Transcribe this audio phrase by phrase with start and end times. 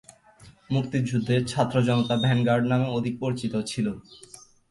[0.69, 3.87] মুক্তিযুদ্ধে ছাত্র জনতা ভ্যানগার্ড নামে অধিক পরিচিত ছিল।